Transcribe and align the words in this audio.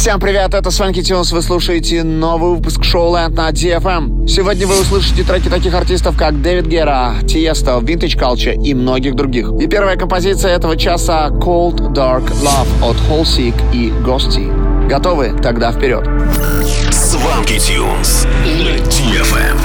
Всем 0.00 0.18
привет, 0.18 0.54
это 0.54 0.70
Сванки 0.70 1.02
Тюнс, 1.02 1.30
вы 1.30 1.42
слушаете 1.42 2.02
новый 2.02 2.52
выпуск 2.56 2.84
шоу 2.84 3.14
Land 3.14 3.34
на 3.34 3.50
DFM. 3.50 4.26
Сегодня 4.26 4.66
вы 4.66 4.80
услышите 4.80 5.24
треки 5.24 5.50
таких 5.50 5.74
артистов, 5.74 6.16
как 6.16 6.40
Дэвид 6.40 6.68
Гера, 6.68 7.16
Тиесто, 7.28 7.72
Vintage 7.72 8.18
Culture 8.18 8.54
и 8.54 8.72
многих 8.72 9.14
других. 9.14 9.50
И 9.60 9.66
первая 9.66 9.98
композиция 9.98 10.56
этого 10.56 10.78
часа 10.78 11.28
Cold 11.28 11.92
Dark 11.92 12.32
Love 12.42 12.82
от 12.82 12.96
Holseek 13.10 13.54
и 13.74 13.90
Ghosty. 13.90 14.88
Готовы? 14.88 15.38
Тогда 15.42 15.70
вперед. 15.70 16.08
Сванки 16.90 17.58
Тюнс 17.58 18.24
на 18.46 18.78
DFM. 18.78 19.58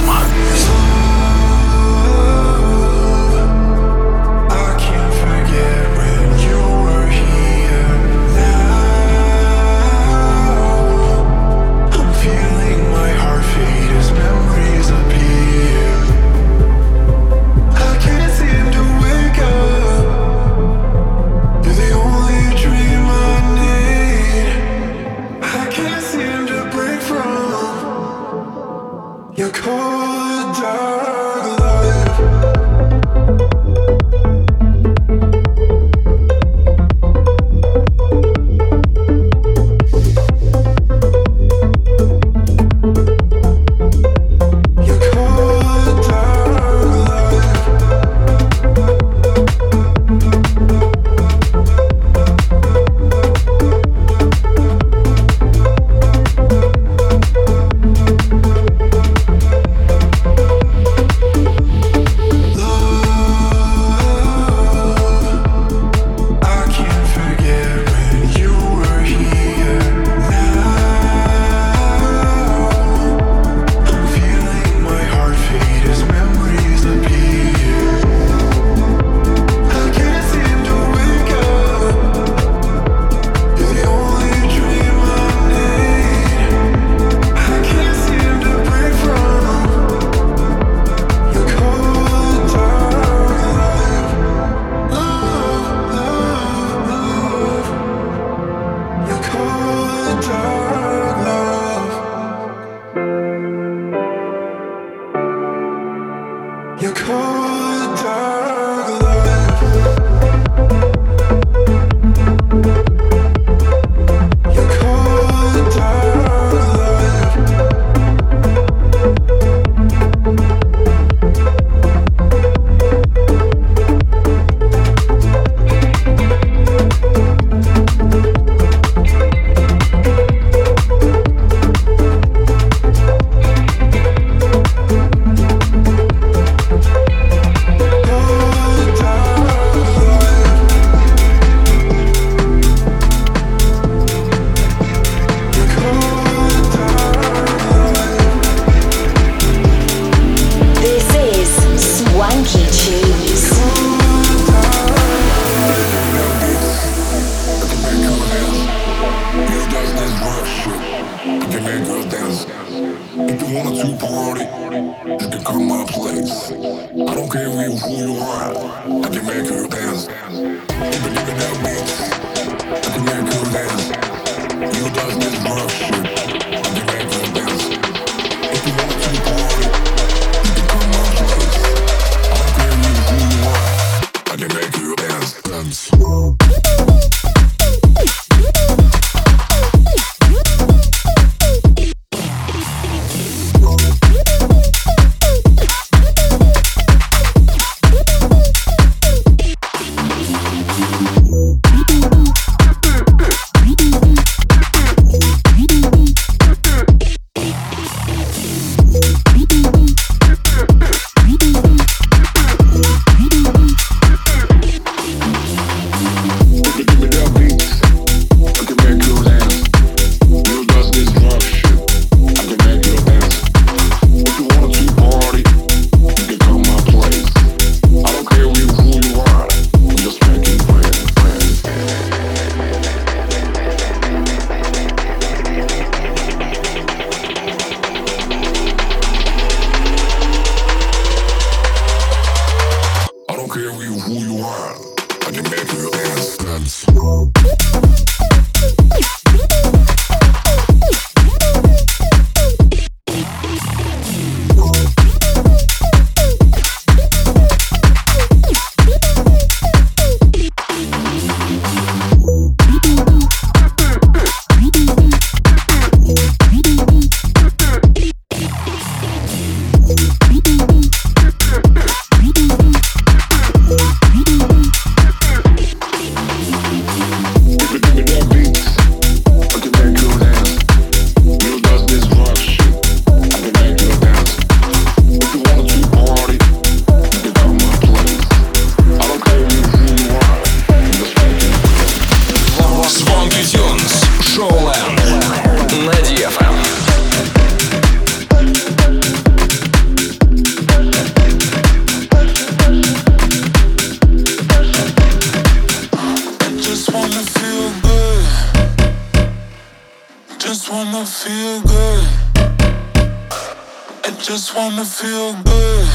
Just 314.26 314.56
wanna 314.56 314.84
feel 314.84 315.34
good. 315.44 315.86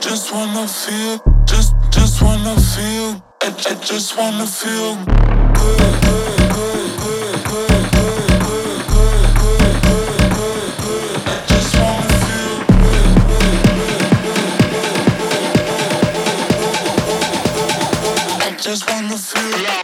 Just 0.00 0.32
wanna 0.34 0.66
feel, 0.66 1.20
just, 1.44 1.76
just 1.90 2.20
wanna 2.20 2.56
feel. 2.60 3.22
I, 3.42 3.46
I 3.46 3.74
just 3.80 4.18
wanna 4.18 4.44
feel 4.44 4.96
good. 4.96 5.54
good, 5.54 6.40
good, 6.50 6.98
good. 7.00 7.76
just 18.58 18.90
wanna 18.90 19.16
feel 19.16 19.75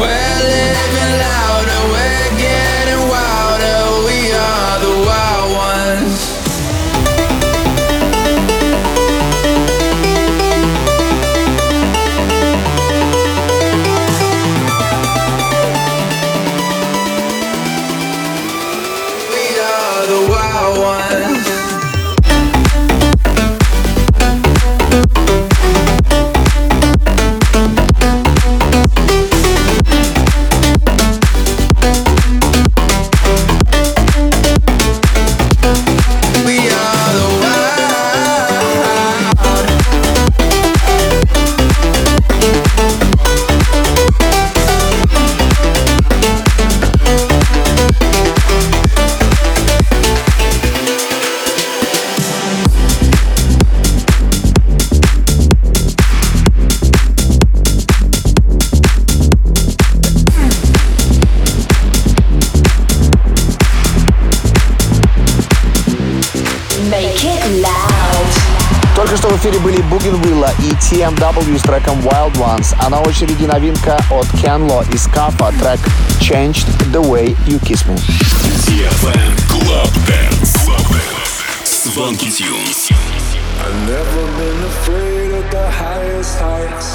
We're 0.00 0.06
living 0.06 1.18
loud 1.20 1.49
BMW 71.00 71.58
с 71.58 71.62
треком 71.62 71.98
Wild 72.00 72.34
Ones, 72.34 72.76
а 72.78 72.90
на 72.90 73.00
очереди 73.00 73.46
новинка 73.46 73.96
от 74.10 74.26
Kenlo 74.34 74.84
и 74.92 74.98
Скафа, 74.98 75.50
трек 75.58 75.80
Changed 76.20 76.66
the 76.92 77.02
Way 77.02 77.34
You 77.46 77.58
Kiss 77.60 77.86
Me. 77.86 77.98
I've 83.62 83.86
never 83.86 84.26
been 84.36 84.62
afraid 84.64 85.32
of 85.32 85.50
the 85.50 85.70
highest 85.70 86.38
heights. 86.38 86.89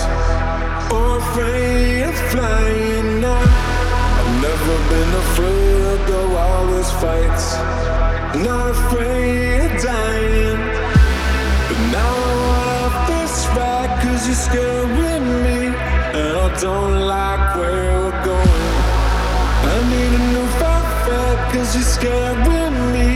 cause 21.52 21.76
you're 21.76 21.84
scared 21.84 22.38
with 22.48 22.74
me. 22.94 23.10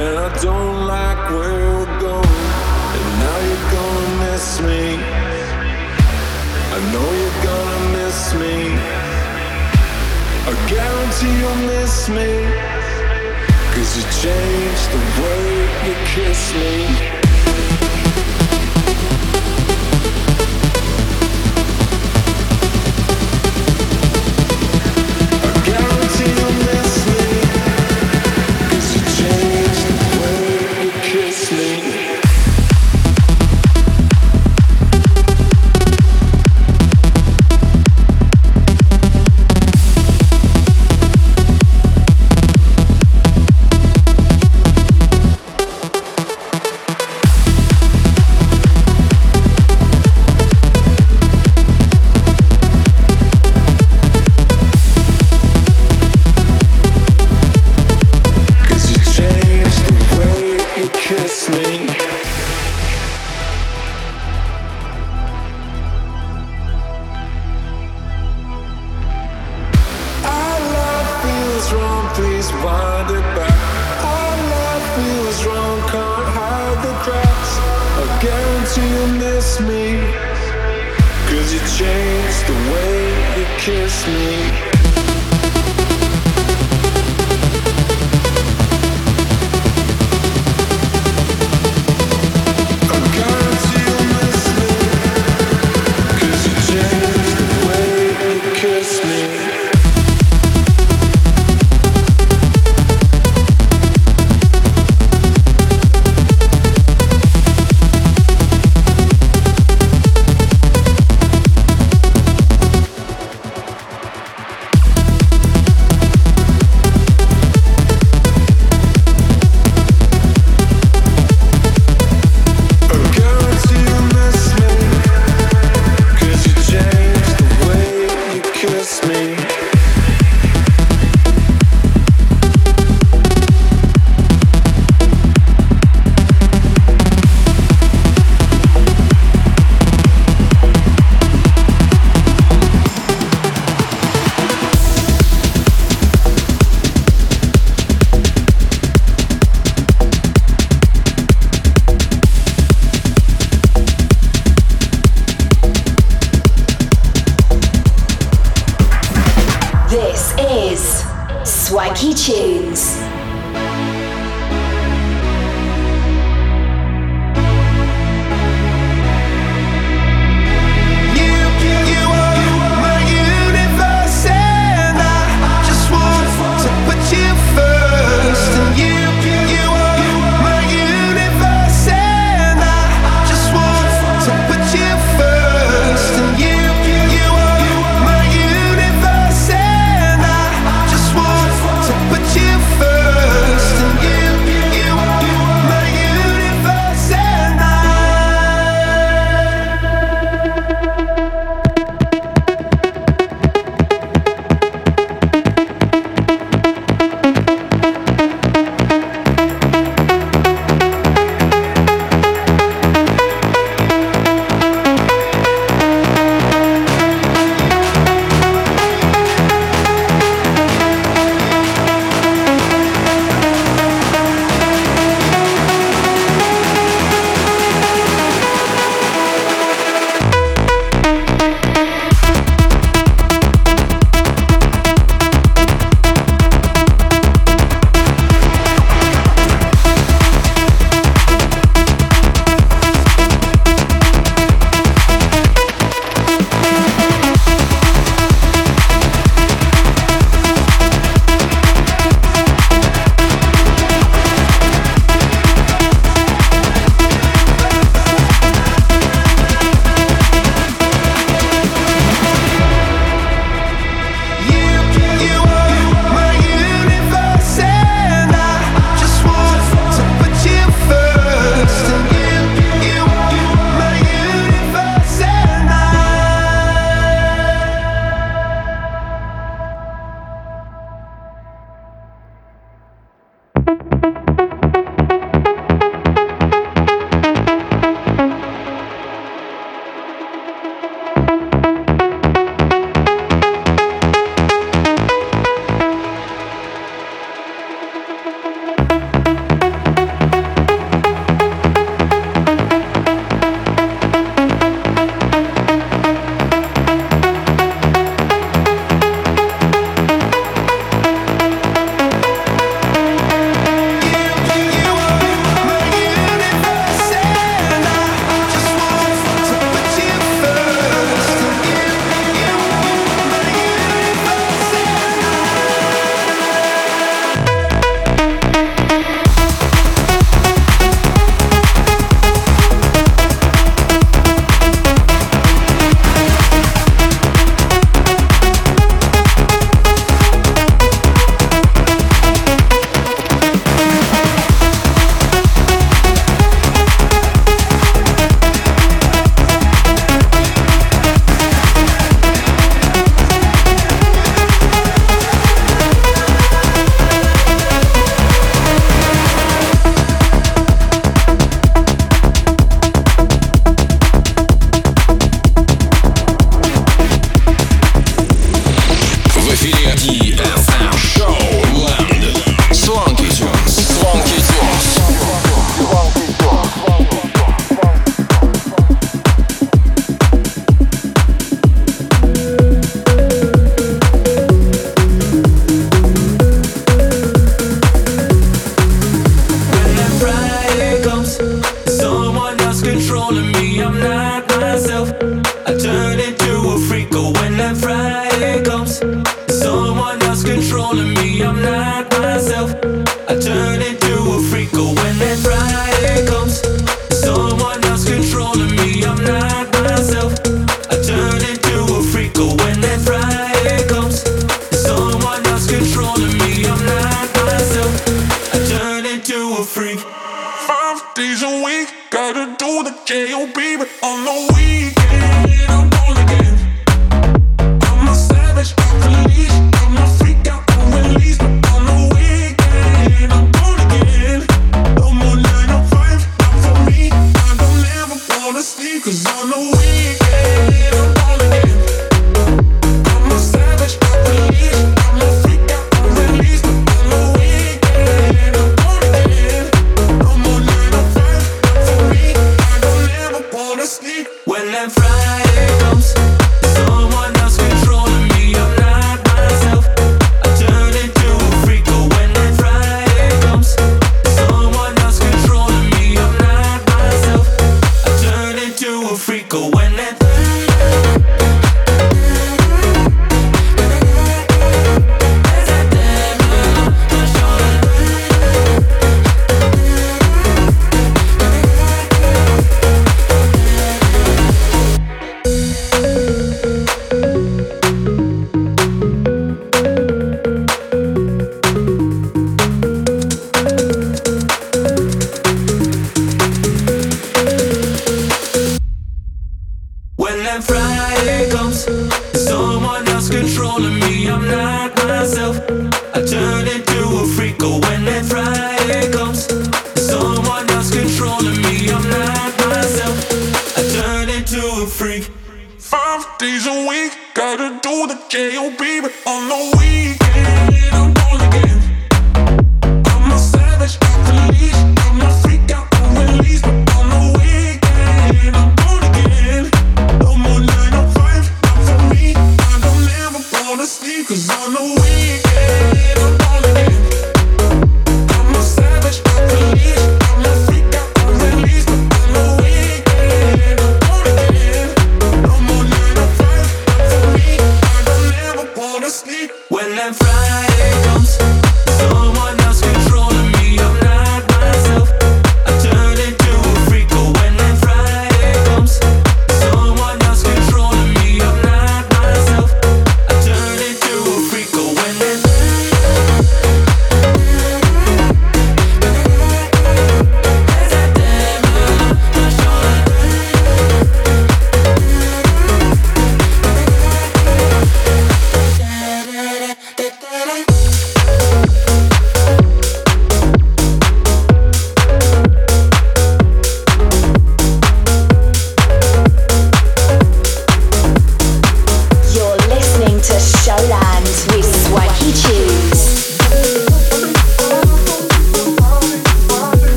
And 0.00 0.18
I 0.18 0.30
don't 0.42 0.86
like 0.86 1.30
where 1.30 1.70
we're 1.76 2.00
going. 2.00 2.42
And 2.96 3.08
now 3.24 3.38
you're 3.48 3.68
gonna 3.76 4.10
miss 4.24 4.60
me. 4.60 4.84
I 6.76 6.78
know 6.92 7.08
you're 7.20 7.40
gonna 7.50 7.82
miss 7.98 8.20
me. 8.42 8.56
I 10.50 10.52
guarantee 10.72 11.34
you'll 11.40 11.62
miss 11.72 12.08
me. 12.08 12.30
Cause 13.74 13.90
you 13.96 14.04
changed 14.22 14.86
the 14.94 15.02
way 15.22 15.42
you 15.86 15.94
kiss 16.14 16.42
me. 16.54 17.23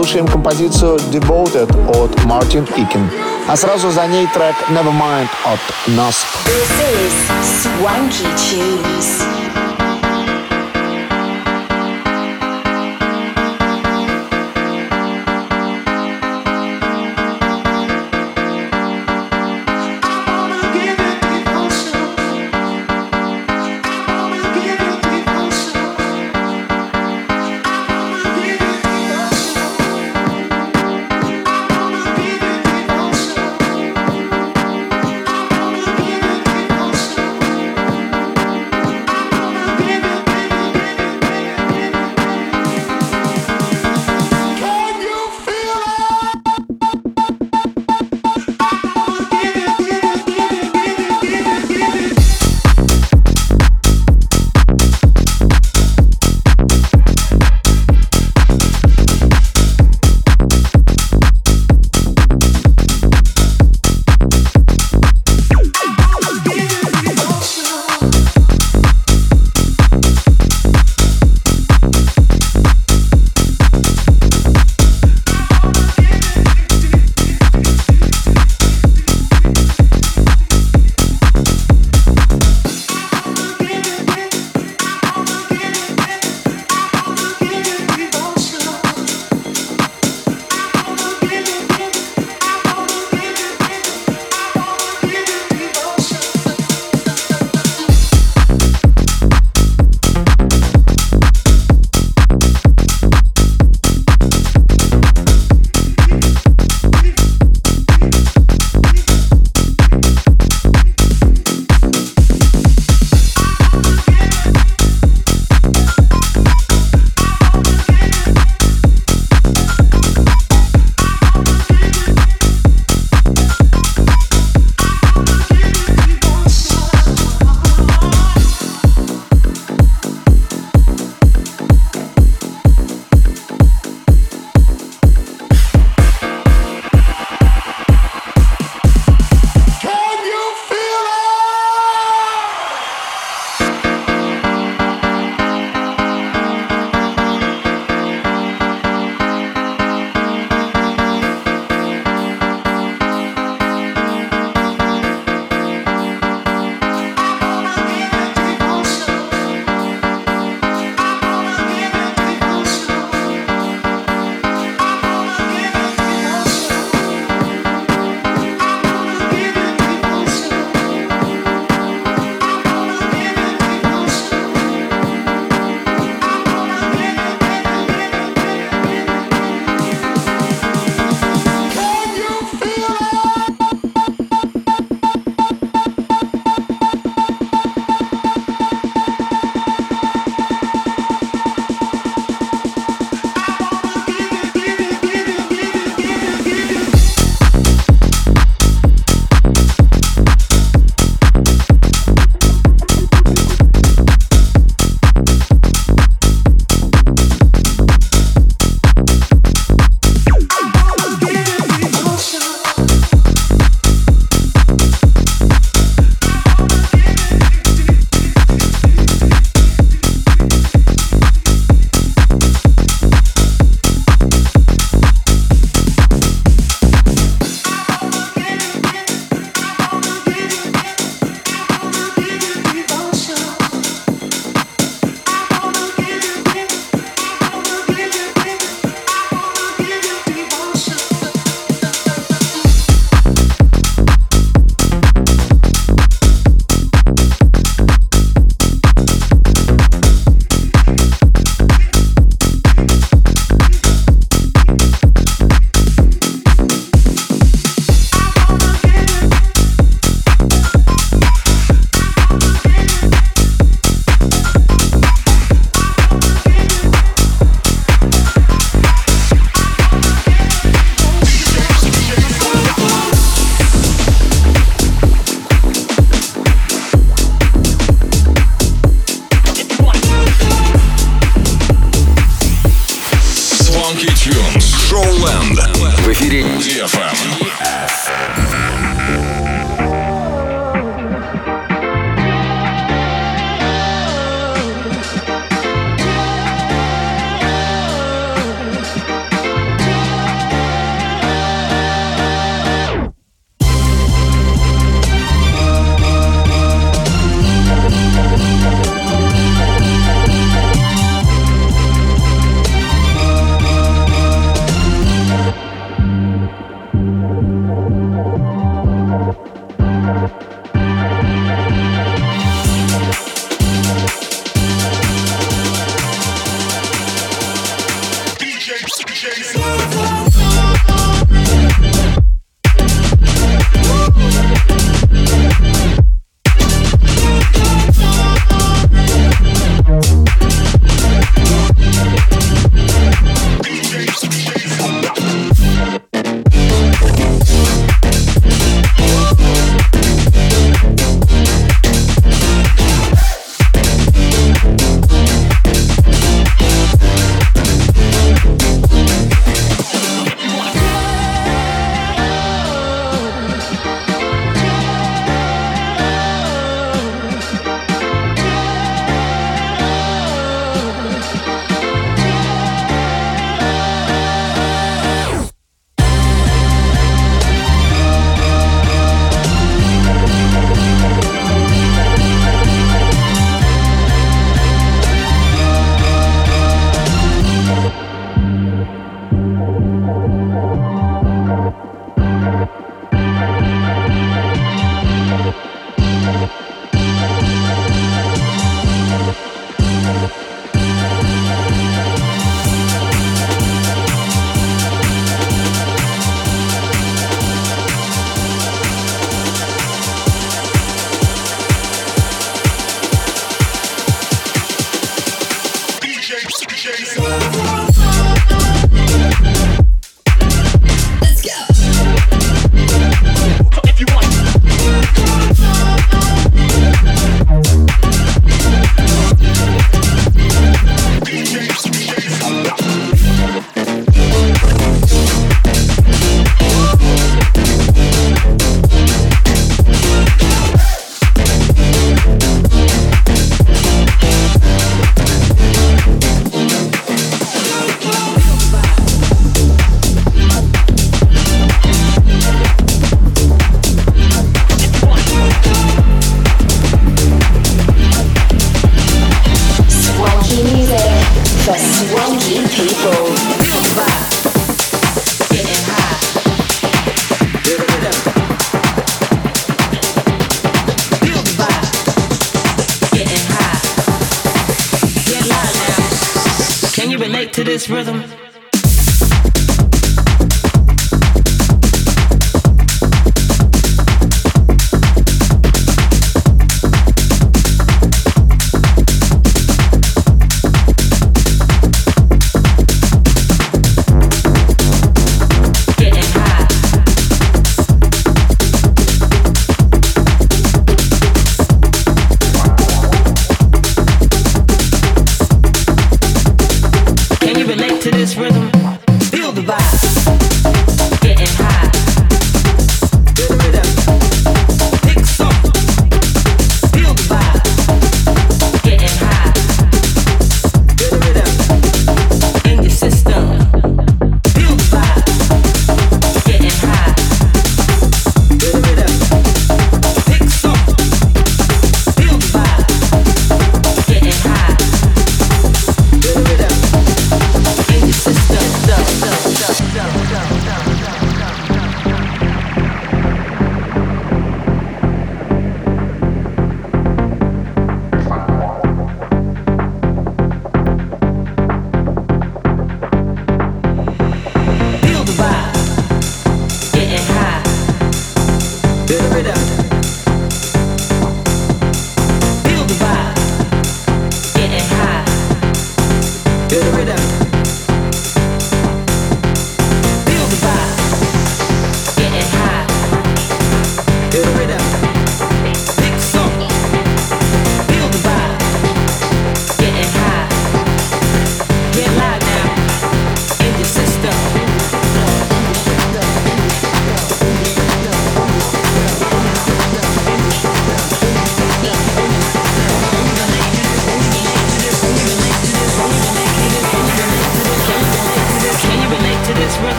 Слушаем 0.00 0.26
композицию 0.26 0.96
Devoted 1.12 1.70
от 1.90 2.10
Martin 2.24 2.66
Ikin. 2.74 3.06
А 3.46 3.54
сразу 3.54 3.90
за 3.90 4.06
ней 4.06 4.26
трек 4.28 4.54
Nevermind 4.70 5.28
от 5.44 5.60
Nasp. 5.88 6.24
This 6.46 6.80
is 6.96 7.66
Swanky 7.66 8.24
Tunes. 8.34 9.49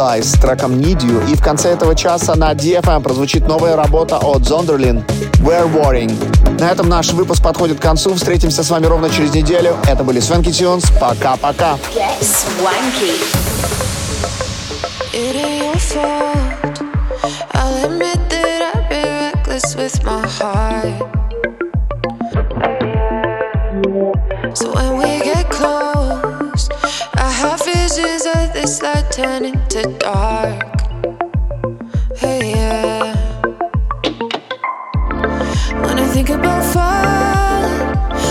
Rudlai 0.00 0.22
с 0.22 0.32
треком 0.32 0.72
Need 0.78 1.00
You, 1.00 1.30
и 1.30 1.34
в 1.34 1.42
конце 1.42 1.70
этого 1.70 1.94
часа 1.94 2.34
на 2.34 2.52
DFM 2.52 3.02
прозвучит 3.02 3.46
новая 3.46 3.76
работа 3.76 4.16
от 4.16 4.42
Zonderlin 4.42 5.04
We're 5.42 5.70
Warring. 5.70 6.58
На 6.58 6.70
этом 6.70 6.88
наш 6.88 7.12
выпуск 7.12 7.42
подходит 7.42 7.78
к 7.78 7.82
концу. 7.82 8.14
Встретимся 8.14 8.62
с 8.62 8.70
вами 8.70 8.86
ровно 8.86 9.10
через 9.10 9.34
неделю. 9.34 9.76
Это 9.86 10.02
были 10.02 10.20
Свенки 10.20 10.50
Тюнс. 10.50 10.84
Пока-пока. 10.98 11.76
Get 11.94 12.18
swanky. 12.22 13.18
It 15.12 15.36
turning 29.22 29.60
to 29.68 29.82
dark. 29.98 30.80
Hey, 32.16 32.52
yeah. 32.52 33.14
When 35.84 35.98
I 35.98 36.06
think 36.14 36.30
about 36.30 36.62
falling, 36.72 37.80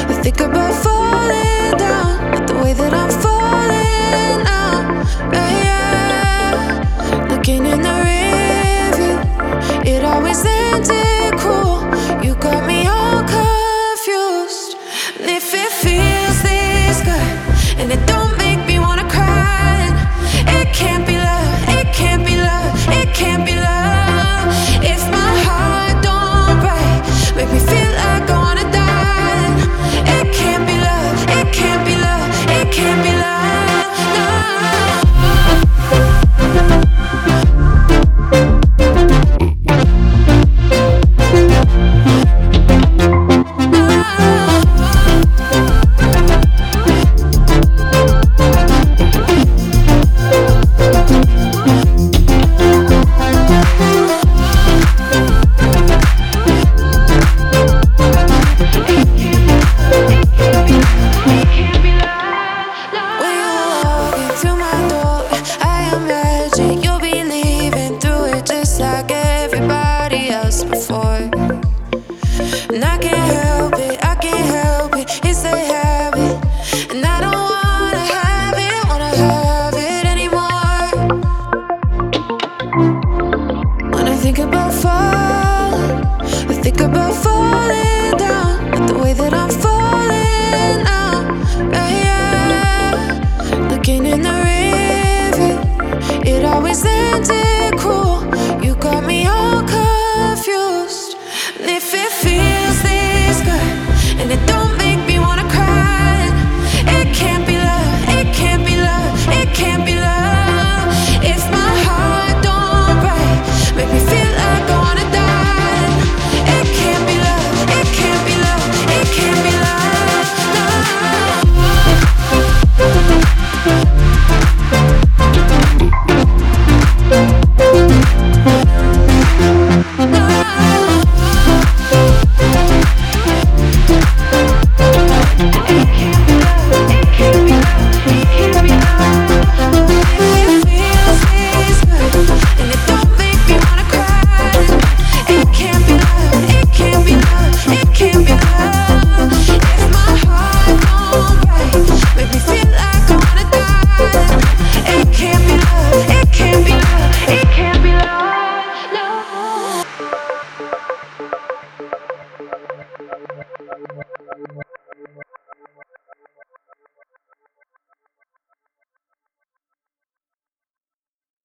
I 0.10 0.20
think 0.24 0.40
about 0.40 0.74
falling 0.84 1.59